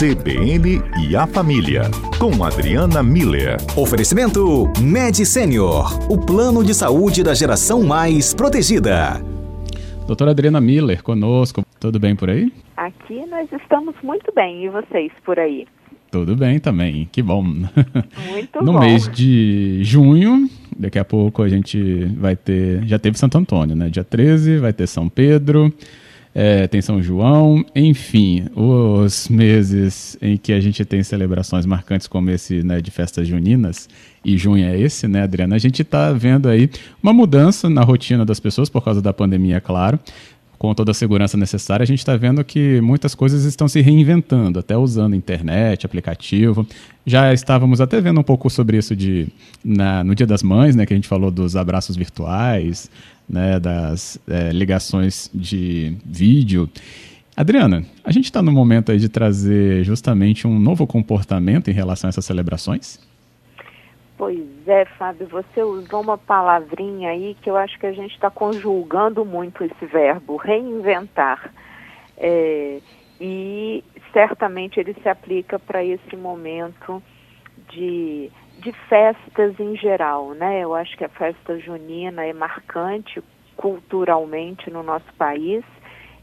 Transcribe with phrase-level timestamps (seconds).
[0.00, 1.82] CBN e a Família,
[2.18, 3.58] com Adriana Miller.
[3.76, 9.22] Oferecimento Med Senior, o plano de saúde da geração mais protegida.
[10.06, 12.50] Doutora Adriana Miller conosco, tudo bem por aí?
[12.78, 15.66] Aqui nós estamos muito bem, e vocês por aí?
[16.10, 17.42] Tudo bem também, que bom.
[17.42, 18.80] Muito no bom.
[18.80, 20.48] mês de junho,
[20.78, 22.82] daqui a pouco a gente vai ter.
[22.86, 23.90] Já teve Santo Antônio, né?
[23.90, 25.70] Dia 13, vai ter São Pedro
[26.34, 32.30] é, tem São João, enfim, os meses em que a gente tem celebrações marcantes como
[32.30, 33.88] esse né, de festas juninas,
[34.24, 35.56] e junho é esse, né, Adriana?
[35.56, 36.70] A gente está vendo aí
[37.02, 39.98] uma mudança na rotina das pessoas por causa da pandemia, é claro.
[40.60, 44.58] Com toda a segurança necessária, a gente está vendo que muitas coisas estão se reinventando,
[44.58, 46.66] até usando internet, aplicativo.
[47.06, 49.26] Já estávamos até vendo um pouco sobre isso de,
[49.64, 52.90] na, no Dia das Mães, né, que a gente falou dos abraços virtuais,
[53.26, 56.68] né, das é, ligações de vídeo.
[57.34, 62.06] Adriana, a gente está no momento aí de trazer justamente um novo comportamento em relação
[62.06, 63.00] a essas celebrações?
[64.18, 68.30] Pois é, Fábio, você usou uma palavrinha aí que eu acho que a gente está
[68.30, 71.52] conjugando muito esse verbo, reinventar.
[72.16, 72.80] É,
[73.20, 77.02] e certamente ele se aplica para esse momento
[77.68, 80.60] de de festas em geral, né?
[80.60, 83.22] Eu acho que a festa junina é marcante
[83.56, 85.64] culturalmente no nosso país.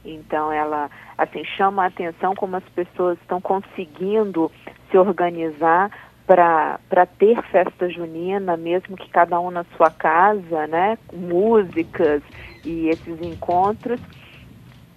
[0.06, 4.52] Então ela assim chama a atenção como as pessoas estão conseguindo
[4.90, 5.92] se organizar
[6.28, 10.98] para ter festa junina, mesmo que cada um na sua casa, né?
[11.14, 12.22] Músicas
[12.66, 14.02] e esses encontros.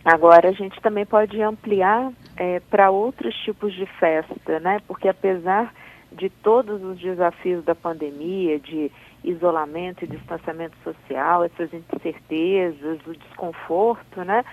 [0.04, 4.80] Agora a gente também pode ampliar é, para outros tipos de festa, né?
[4.88, 5.72] Porque apesar
[6.10, 8.90] de todos os desafios da pandemia, de
[9.22, 14.44] isolamento e distanciamento social, essas incertezas, o desconforto, né?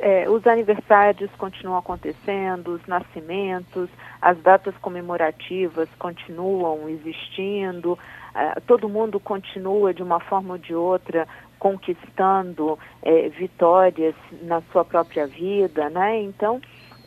[0.00, 3.90] É, os aniversários continuam acontecendo, os nascimentos,
[4.22, 7.98] as datas comemorativas continuam existindo,
[8.34, 11.26] é, todo mundo continua de uma forma ou de outra
[11.58, 16.22] conquistando é, vitórias na sua própria vida, né?
[16.22, 16.60] Então,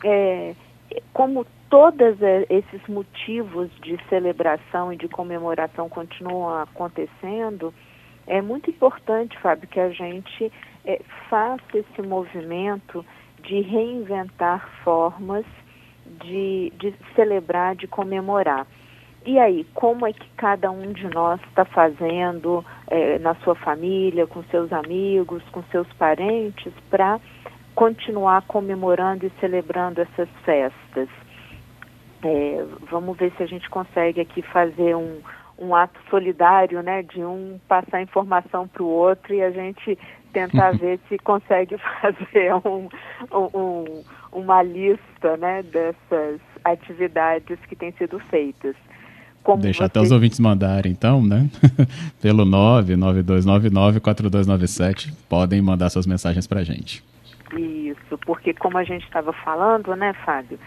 [0.04, 0.54] é,
[1.14, 2.18] como todos
[2.50, 7.74] esses motivos de celebração e de comemoração continuam acontecendo,
[8.28, 10.52] é muito importante, Fábio, que a gente
[10.86, 13.06] é, faça esse movimento
[13.44, 15.46] de reinventar formas
[16.24, 18.68] de, de celebrar, de comemorar.
[19.24, 24.26] E aí, como é que cada um de nós está fazendo é, na sua família,
[24.26, 27.20] com seus amigos, com seus parentes, para
[27.76, 31.08] continuar comemorando e celebrando essas festas?
[32.24, 35.22] É, vamos ver se a gente consegue aqui fazer um,
[35.58, 39.98] um ato solidário, né, de um passar informação para o outro e a gente
[40.32, 42.90] tentar ver se consegue fazer um,
[43.34, 48.76] um, uma lista, né, dessas atividades que têm sido feitas.
[49.44, 49.86] Como Deixa você...
[49.86, 51.50] até os ouvintes mandarem, então, né?
[52.22, 57.04] Pelo 992994297, podem mandar suas mensagens para a gente.
[57.58, 60.60] Isso, porque como a gente estava falando, né, Fábio,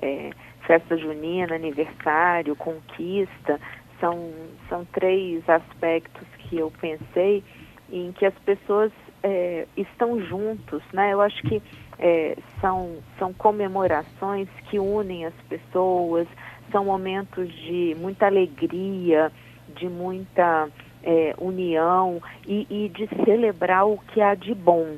[0.00, 0.30] é,
[0.66, 3.58] festa junina, aniversário, conquista,
[3.98, 4.30] são,
[4.68, 7.42] são três aspectos que eu pensei
[7.90, 8.92] em que as pessoas
[9.22, 11.12] é, estão juntos, né?
[11.12, 11.62] Eu acho que
[11.98, 16.26] é, são, são comemorações que unem as pessoas,
[16.70, 19.32] são momentos de muita alegria,
[19.76, 20.68] de muita
[21.02, 24.96] é, união e, e, de celebrar o que há de bom.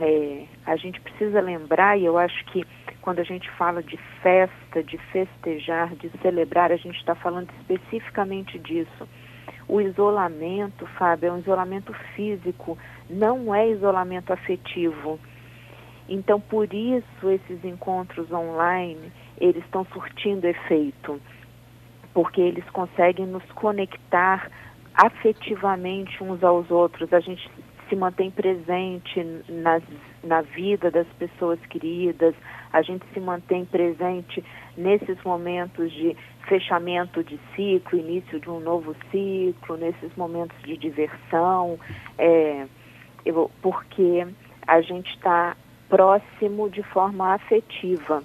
[0.00, 2.64] É, a gente precisa lembrar, e eu acho que
[3.02, 8.58] quando a gente fala de festa, de festejar, de celebrar, a gente está falando especificamente
[8.58, 9.08] disso.
[9.72, 12.76] O isolamento, Fábio, é um isolamento físico,
[13.08, 15.16] não é isolamento afetivo.
[16.08, 21.20] Então, por isso, esses encontros online, eles estão surtindo efeito,
[22.12, 24.50] porque eles conseguem nos conectar
[24.92, 27.12] afetivamente uns aos outros.
[27.12, 27.48] A gente
[27.88, 29.84] se mantém presente nas,
[30.24, 32.34] na vida das pessoas queridas,
[32.72, 34.44] a gente se mantém presente
[34.76, 36.16] nesses momentos de
[36.50, 41.78] fechamento de ciclo, início de um novo ciclo, nesses momentos de diversão,
[42.18, 42.66] é,
[43.24, 44.26] eu, porque
[44.66, 45.56] a gente está
[45.88, 48.20] próximo de forma afetiva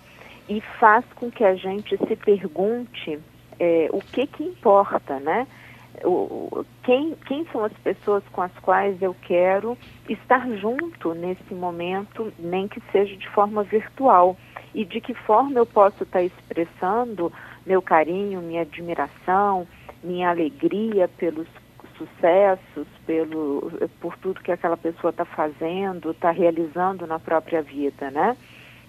[0.50, 3.20] e faz com que a gente se pergunte
[3.60, 5.46] é, o que que importa, né?
[6.04, 9.78] o, quem, quem são as pessoas com as quais eu quero
[10.10, 14.36] estar junto nesse momento, nem que seja de forma virtual.
[14.74, 17.32] E de que forma eu posso estar expressando
[17.66, 19.68] meu carinho, minha admiração,
[20.04, 21.48] minha alegria pelos
[21.98, 28.36] sucessos, pelo, por tudo que aquela pessoa está fazendo, está realizando na própria vida, né?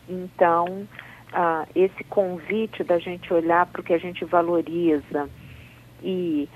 [0.08, 0.86] Então,
[1.32, 5.28] ah, esse convite da gente olhar para o que a gente valoriza
[6.02, 6.48] e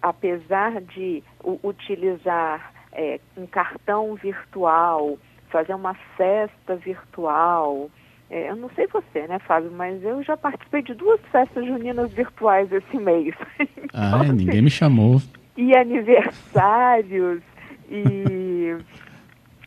[0.00, 1.22] apesar de
[1.62, 5.16] utilizar é, um cartão virtual,
[5.48, 7.88] fazer uma festa virtual,
[8.32, 12.10] é, eu não sei você, né, Fábio, mas eu já participei de duas festas juninas
[12.12, 13.34] virtuais esse mês.
[13.60, 15.20] então, ah, ninguém me chamou.
[15.54, 17.42] E aniversários,
[17.90, 18.74] e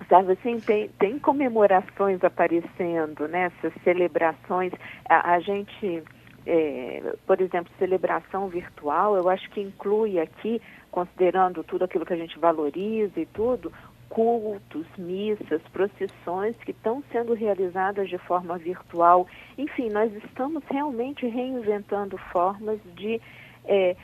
[0.09, 4.73] sabe assim, tem, tem comemorações aparecendo, né, essas celebrações.
[5.07, 6.01] A, a gente
[6.47, 12.17] é, por exemplo, celebração virtual, eu acho que inclui aqui, considerando tudo aquilo que a
[12.17, 13.71] gente valoriza e tudo,
[14.10, 19.28] cultos, missas, procissões que estão sendo realizadas de forma virtual.
[19.57, 23.19] Enfim, nós estamos realmente reinventando formas de
[23.66, 23.96] é,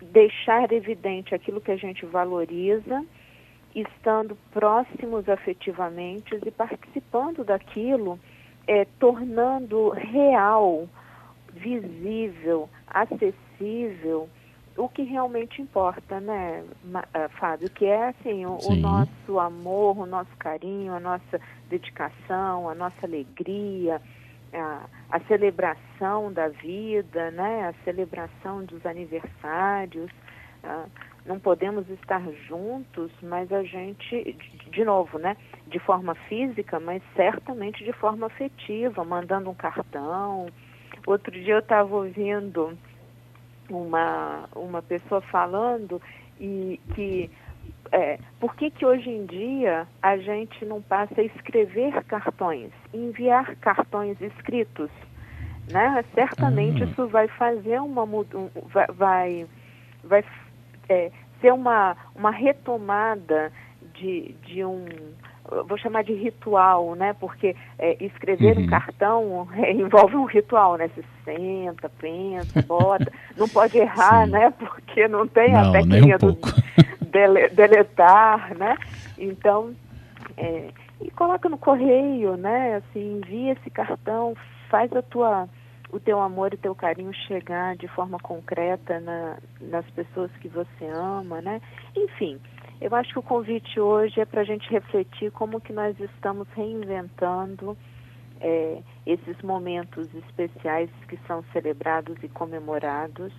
[0.00, 3.04] deixar evidente aquilo que a gente valoriza,
[3.74, 8.18] estando próximos afetivamente e participando daquilo,
[8.66, 10.88] é, tornando real
[11.52, 14.28] visível, acessível,
[14.76, 16.64] o que realmente importa, né,
[17.12, 17.70] ah, Fábio?
[17.70, 23.06] Que é assim, o, o, nosso amor, o nosso carinho, a nossa dedicação, a nossa
[23.06, 24.00] alegria,
[24.52, 27.68] a, a celebração da vida, né?
[27.68, 30.10] A celebração dos aniversários.
[30.62, 30.86] Ah,
[31.24, 34.36] não podemos estar juntos, mas a gente,
[34.70, 35.36] de novo, né?
[35.66, 40.48] De forma física, mas certamente de forma afetiva, mandando um cartão,
[41.06, 42.76] Outro dia eu estava ouvindo
[43.68, 46.00] uma, uma pessoa falando
[46.40, 47.30] e que
[47.92, 53.54] é, por que, que hoje em dia a gente não passa a escrever cartões, enviar
[53.56, 54.90] cartões escritos?
[55.70, 56.04] Né?
[56.14, 56.90] Certamente uhum.
[56.90, 58.04] isso vai fazer uma
[58.66, 59.46] vai, vai,
[60.02, 60.24] vai
[60.88, 63.52] é, ser uma, uma retomada
[63.94, 64.86] de, de um
[65.66, 67.14] vou chamar de ritual, né?
[67.14, 68.64] Porque é, escrever uhum.
[68.64, 70.88] um cartão é, envolve um ritual, né?
[70.88, 74.32] Você senta, pensa, bota, não pode errar, Sim.
[74.32, 74.50] né?
[74.50, 76.38] Porque não tem não, a técnica um do
[77.10, 78.76] dele, deletar, né?
[79.18, 79.74] Então,
[80.36, 80.70] é,
[81.00, 82.76] e coloca no correio, né?
[82.76, 84.34] Assim, envia esse cartão,
[84.68, 85.48] faz a tua
[85.92, 90.48] o teu amor e o teu carinho chegar de forma concreta na, nas pessoas que
[90.48, 91.60] você ama, né?
[91.96, 92.40] Enfim,
[92.80, 96.46] eu acho que o convite hoje é para a gente refletir como que nós estamos
[96.54, 97.76] reinventando
[98.40, 103.32] é, esses momentos especiais que são celebrados e comemorados,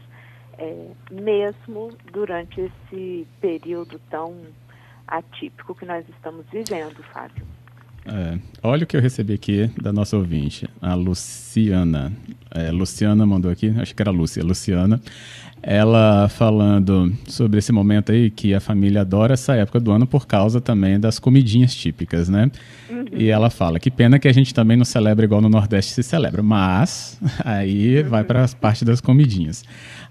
[0.58, 4.36] é, mesmo durante esse período tão
[5.08, 7.46] atípico que nós estamos vivendo, Fábio.
[8.08, 12.14] É, olha o que eu recebi aqui da nossa ouvinte, a Luciana.
[12.52, 15.02] É, Luciana mandou aqui, acho que era Lúcia, Luciana
[15.68, 20.28] ela falando sobre esse momento aí que a família adora essa época do ano por
[20.28, 22.52] causa também das comidinhas típicas, né?
[22.88, 23.06] Uhum.
[23.12, 26.04] E ela fala que pena que a gente também não celebra igual no Nordeste se
[26.04, 28.10] celebra, mas aí uhum.
[28.10, 29.64] vai para as partes das comidinhas.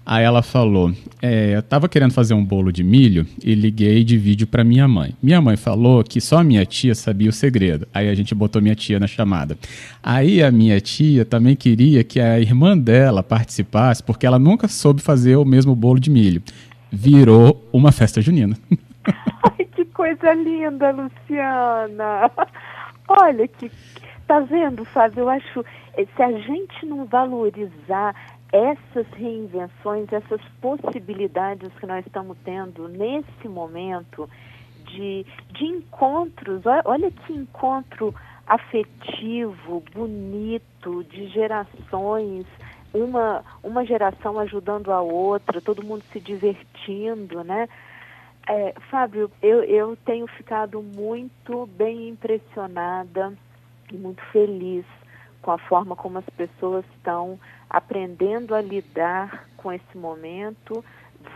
[0.05, 4.17] Aí ela falou: é, eu estava querendo fazer um bolo de milho e liguei de
[4.17, 5.15] vídeo para minha mãe.
[5.21, 7.87] Minha mãe falou que só a minha tia sabia o segredo.
[7.93, 9.57] Aí a gente botou minha tia na chamada.
[10.03, 15.01] Aí a minha tia também queria que a irmã dela participasse, porque ela nunca soube
[15.01, 16.41] fazer o mesmo bolo de milho.
[16.91, 18.57] Virou uma festa junina.
[19.05, 22.31] Ai, que coisa linda, Luciana!
[23.07, 23.71] Olha que.
[24.27, 25.21] Tá vendo, Fábio?
[25.21, 25.65] Eu acho.
[26.15, 28.15] Se a gente não valorizar
[28.51, 34.29] essas reinvenções, essas possibilidades que nós estamos tendo nesse momento
[34.85, 38.13] de, de encontros, olha que encontro
[38.47, 42.45] afetivo, bonito, de gerações,
[43.01, 47.67] uma, uma geração ajudando a outra, todo mundo se divertindo, né?
[48.47, 53.33] É, Fábio, eu, eu tenho ficado muito bem impressionada
[53.91, 54.85] e muito feliz
[55.41, 60.83] com a forma como as pessoas estão aprendendo a lidar com esse momento,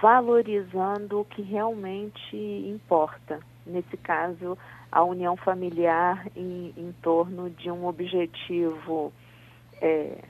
[0.01, 3.39] valorizando o que realmente importa.
[3.65, 4.57] Nesse caso,
[4.91, 9.11] a união familiar em, em torno de um objetivo
[9.81, 10.23] é,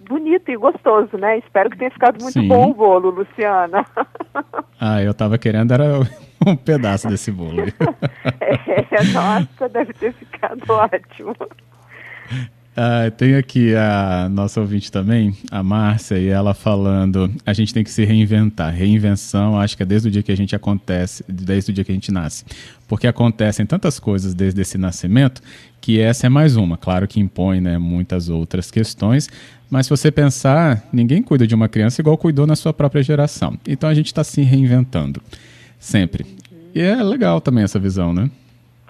[0.00, 1.38] bonito e gostoso, né?
[1.38, 2.48] Espero que tenha ficado muito Sim.
[2.48, 3.84] bom o bolo, Luciana.
[4.78, 6.00] Ah, eu estava querendo era
[6.46, 7.62] um pedaço desse bolo.
[7.64, 11.34] é, nossa, deve ter ficado ótimo.
[12.76, 17.82] Uh, tem aqui a nossa ouvinte também, a Márcia, e ela falando: a gente tem
[17.82, 18.70] que se reinventar.
[18.70, 21.90] Reinvenção, acho que é desde o dia que a gente acontece, desde o dia que
[21.90, 22.44] a gente nasce.
[22.86, 25.40] Porque acontecem tantas coisas desde esse nascimento
[25.80, 26.76] que essa é mais uma.
[26.76, 29.30] Claro que impõe né, muitas outras questões,
[29.70, 33.58] mas se você pensar, ninguém cuida de uma criança igual cuidou na sua própria geração.
[33.66, 35.20] Então a gente está se reinventando,
[35.78, 36.24] sempre.
[36.74, 38.30] E é legal também essa visão, né?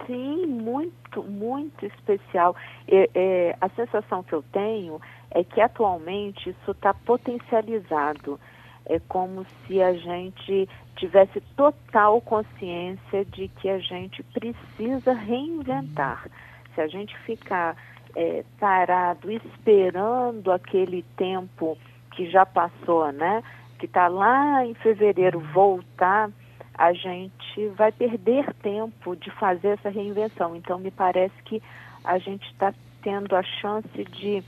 [0.05, 2.55] Sim, muito muito, muito especial.
[2.87, 8.39] É, é, a sensação que eu tenho é que atualmente isso está potencializado.
[8.85, 16.29] É como se a gente tivesse total consciência de que a gente precisa reinventar.
[16.73, 17.75] Se a gente ficar
[18.17, 21.77] é, parado esperando aquele tempo
[22.11, 23.43] que já passou, né?
[23.77, 26.31] Que está lá em fevereiro voltar,
[26.73, 30.55] a gente vai perder tempo de fazer essa reinvenção.
[30.55, 31.61] Então, me parece que
[32.03, 34.43] a gente está tendo a chance de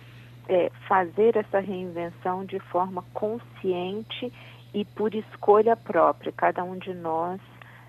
[0.48, 4.34] é, fazer essa reinvenção de forma consciente
[4.74, 6.32] e por escolha própria.
[6.32, 7.40] Cada um de nós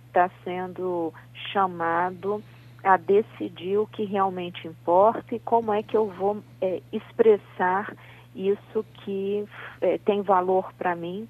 [0.09, 1.11] está sendo
[1.53, 2.43] chamado
[2.83, 7.95] a decidir o que realmente importa e como é que eu vou é, expressar
[8.35, 9.45] isso que
[9.81, 11.29] é, tem valor para mim,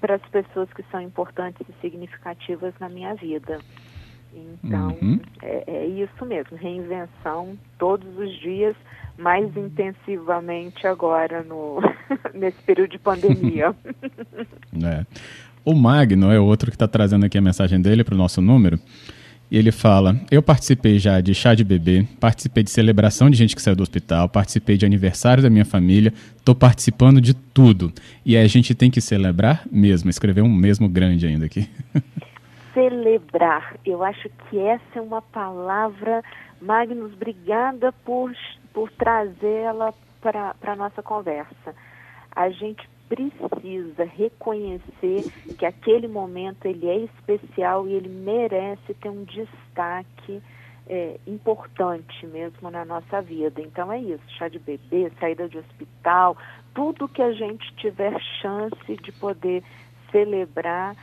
[0.00, 3.58] para as pessoas que são importantes e significativas na minha vida.
[4.34, 5.20] Então, uhum.
[5.42, 8.74] é, é, isso mesmo, reinvenção todos os dias,
[9.18, 11.80] mais intensivamente agora no,
[12.32, 13.74] nesse período de pandemia.
[14.82, 15.06] é.
[15.64, 18.78] O Magno é outro que está trazendo aqui a mensagem dele para o nosso número.
[19.52, 23.54] E ele fala: Eu participei já de chá de bebê, participei de celebração de gente
[23.54, 27.92] que saiu do hospital, participei de aniversário da minha família, estou participando de tudo.
[28.24, 31.68] E a gente tem que celebrar mesmo, escrever um mesmo grande ainda aqui.
[32.72, 36.24] Celebrar, eu acho que essa é uma palavra,
[36.58, 38.34] Magnus, obrigada por,
[38.72, 39.92] por trazê-la
[40.22, 41.74] para a nossa conversa.
[42.34, 49.24] A gente precisa reconhecer que aquele momento ele é especial e ele merece ter um
[49.24, 50.42] destaque
[50.88, 53.60] é, importante mesmo na nossa vida.
[53.60, 56.38] Então é isso, chá de bebê, saída de hospital,
[56.74, 59.62] tudo que a gente tiver chance de poder
[60.10, 60.96] celebrar,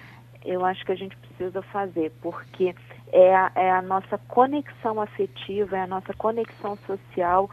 [0.43, 2.73] eu acho que a gente precisa fazer, porque
[3.11, 7.49] é a, é a nossa conexão afetiva, é a nossa conexão social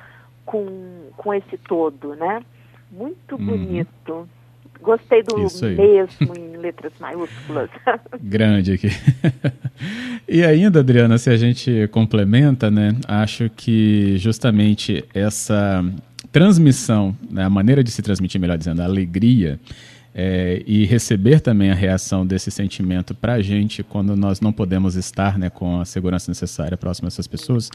[0.47, 2.43] com, com esse todo, né?
[2.91, 3.47] Muito uhum.
[3.47, 4.29] bonito.
[4.87, 7.69] Gostei do mesmo em letras maiúsculas.
[8.23, 8.89] Grande aqui.
[10.29, 15.85] e ainda, Adriana, se a gente complementa, né, acho que justamente essa
[16.31, 19.59] transmissão, né, a maneira de se transmitir, melhor dizendo, a alegria,
[20.15, 24.95] é, e receber também a reação desse sentimento para a gente quando nós não podemos
[24.95, 27.71] estar né, com a segurança necessária próximo a essas pessoas,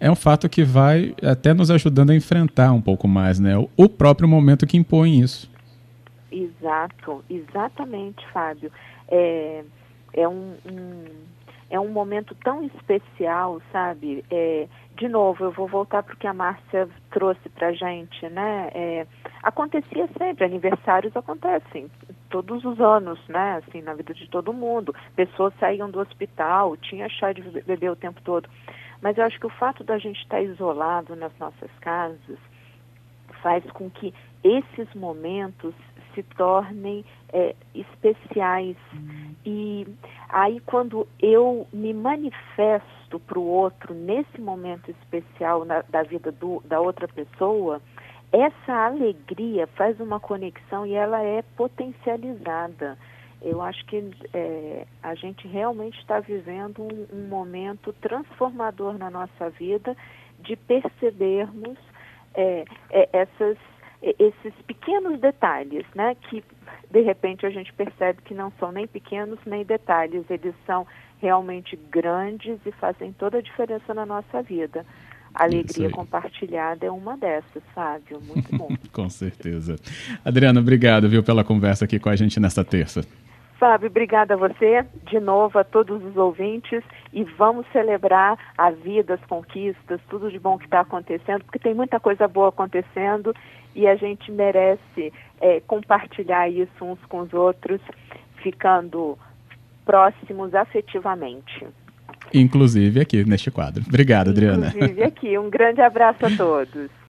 [0.00, 3.88] é um fato que vai até nos ajudando a enfrentar um pouco mais né, o
[3.88, 5.54] próprio momento que impõe isso.
[6.36, 8.70] Exato, exatamente, Fábio.
[9.08, 9.64] É,
[10.12, 11.04] é, um, um,
[11.70, 14.22] é um momento tão especial, sabe?
[14.30, 18.28] É, de novo, eu vou voltar para o que a Márcia trouxe para a gente,
[18.28, 18.68] né?
[18.74, 19.06] É,
[19.42, 21.90] acontecia sempre, aniversários acontecem
[22.28, 23.62] todos os anos, né?
[23.66, 24.94] Assim, na vida de todo mundo.
[25.14, 28.46] Pessoas saíam do hospital, tinha chá de bebê o tempo todo.
[29.00, 32.38] Mas eu acho que o fato da gente estar isolado nas nossas casas
[33.42, 34.12] faz com que
[34.42, 35.74] esses momentos
[36.16, 38.76] se tornem é, especiais.
[39.44, 39.86] E
[40.28, 46.60] aí, quando eu me manifesto para o outro nesse momento especial na, da vida do,
[46.64, 47.80] da outra pessoa,
[48.32, 52.98] essa alegria faz uma conexão e ela é potencializada.
[53.42, 59.50] Eu acho que é, a gente realmente está vivendo um, um momento transformador na nossa
[59.50, 59.94] vida
[60.40, 61.78] de percebermos
[62.34, 63.56] é, é, essas
[64.18, 66.44] esses pequenos detalhes, né, que
[66.90, 70.86] de repente a gente percebe que não são nem pequenos nem detalhes, eles são
[71.20, 74.84] realmente grandes e fazem toda a diferença na nossa vida.
[75.34, 78.20] A alegria compartilhada é uma dessas, Fábio.
[78.22, 78.68] Muito bom.
[78.90, 79.76] com certeza.
[80.24, 83.02] Adriana, obrigado, viu, pela conversa aqui com a gente nesta terça.
[83.58, 86.82] Fábio, obrigada a você, de novo a todos os ouvintes
[87.12, 91.74] e vamos celebrar a vida, as conquistas, tudo de bom que está acontecendo, porque tem
[91.74, 93.34] muita coisa boa acontecendo
[93.76, 97.78] e a gente merece é, compartilhar isso uns com os outros,
[98.42, 99.18] ficando
[99.84, 101.66] próximos afetivamente.
[102.32, 103.84] Inclusive aqui neste quadro.
[103.86, 104.68] Obrigado, Adriana.
[104.68, 105.38] Inclusive aqui.
[105.38, 106.90] Um grande abraço a todos.